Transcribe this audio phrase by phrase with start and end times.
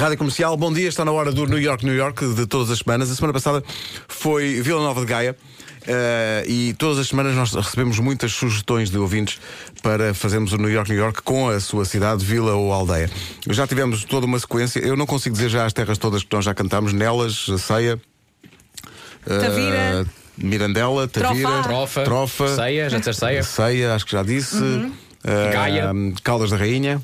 [0.00, 2.78] Rádio Comercial, bom dia, está na hora do New York, New York, de todas as
[2.78, 3.10] semanas.
[3.10, 3.62] A semana passada
[4.08, 5.36] foi Vila Nova de Gaia.
[5.86, 9.38] eh, e todas as semanas nós recebemos muitas sugestões de ouvintes
[9.82, 13.10] para fazermos o New York, New York com a sua cidade, vila ou aldeia.
[13.48, 16.44] Já tivemos toda uma sequência, eu não consigo dizer já as terras todas que nós
[16.46, 18.00] já cantámos: Nelas, Ceia,
[19.26, 20.06] eh, Tavira.
[20.38, 21.68] Mirandela, Tavira, Trofa.
[21.68, 23.42] Trofa, Trofa, Ceia, já disseste ceia?
[23.42, 24.62] Ceia, acho que já disse.
[25.24, 25.90] eh, Gaia.
[26.22, 27.00] Caldas da Rainha.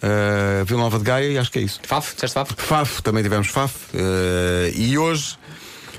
[0.00, 1.80] Eh, Vila Nova de Gaia e acho que é isso.
[1.84, 2.54] Faf, disseste Faf?
[2.56, 3.74] Faf, também tivemos Faf.
[3.94, 5.36] eh, e hoje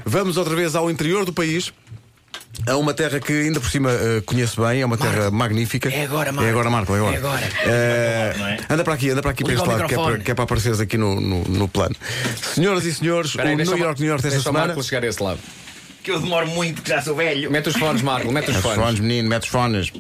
[0.05, 1.71] vamos outra vez ao interior do país.
[2.67, 5.89] A uma terra que ainda por cima eh, conheço bem, é uma terra magnífica.
[5.89, 6.48] É agora, Marco.
[6.48, 7.15] É agora, Marco, é agora.
[7.15, 7.49] É agora.
[7.65, 10.34] Eh, anda para aqui, anda para aqui para este lado, que é para, que é
[10.35, 11.95] para apareceres aqui no, no, no plano.
[12.53, 14.67] Senhoras e senhores, aí, o New York, New York desta semana.
[14.67, 15.39] Marco chegar a esse lado.
[16.03, 17.49] Que eu demoro muito, que já sou velho.
[17.49, 18.79] Mete os fones, Marco, mete os Mete os fones.
[18.85, 19.91] fones, menino, mete os fones.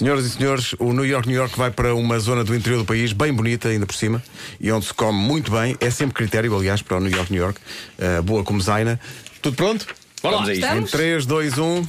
[0.00, 2.86] Senhoras e senhores, o New York, New York vai para uma zona do interior do
[2.86, 4.22] país, bem bonita ainda por cima,
[4.58, 5.76] e onde se come muito bem.
[5.78, 7.60] É sempre critério, aliás, para o New York, New York.
[7.98, 8.98] Uh, boa como zaina.
[9.42, 9.86] Tudo pronto?
[10.22, 10.42] Bora lá.
[10.44, 10.64] Vamos a isto.
[10.64, 10.90] Em Estamos?
[10.90, 11.84] 3, 2, 1.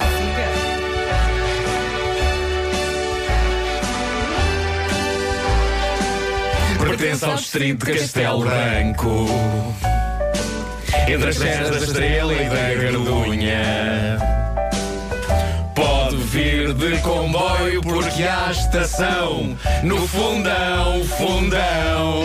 [6.80, 9.26] Pertence ao distrito de Castelo Branco.
[11.08, 14.41] Entre as terras da Estrela e da Gardunha.
[16.32, 22.24] Vir de comboio porque há estação no fundão, fundão.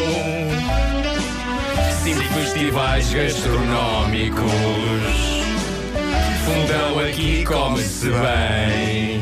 [2.06, 4.50] Cinco festivais gastronómicos.
[6.46, 9.22] Fundão aqui come-se bem.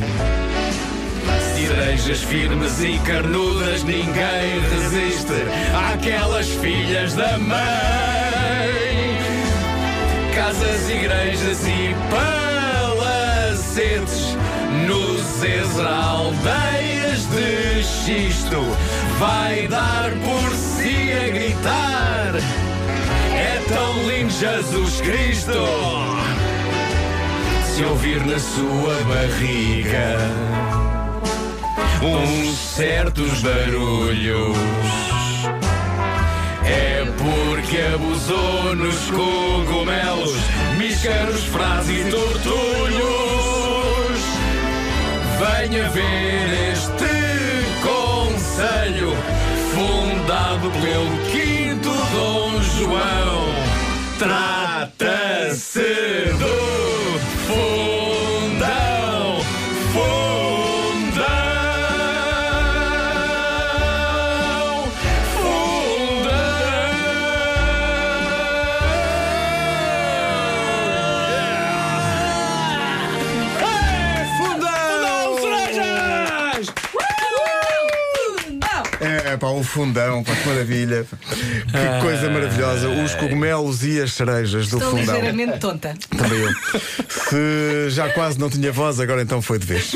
[1.56, 5.33] Cerejas firmes e carnudas, ninguém resiste
[5.91, 7.58] àquelas filhas da mãe.
[10.36, 11.95] Casas, igrejas e
[12.86, 14.34] palacetes,
[14.88, 18.62] nos Ezra aldeias de xisto,
[19.20, 22.36] vai dar por si a gritar.
[23.34, 25.68] É tão lindo Jesus Cristo,
[27.66, 30.18] se ouvir na sua barriga
[32.02, 34.58] uns certos barulhos.
[36.64, 40.35] É porque abusou nos cogumelos,
[40.78, 43.15] míscaros, frases e tortulhos.
[45.68, 47.09] Venha ver este
[47.81, 49.12] conselho,
[49.74, 53.46] fundado pelo quinto Dom João.
[54.20, 55.80] Trata-se
[56.38, 58.04] do fundão,
[79.05, 81.05] É, pá, o fundão, pá, que maravilha.
[81.29, 82.89] Que coisa maravilhosa.
[82.89, 85.16] Os cogumelos e as cerejas do Estou fundão.
[85.16, 85.93] ligeiramente tonta.
[86.17, 86.49] Também eu.
[87.09, 89.95] Se já quase não tinha voz, agora então foi de vez.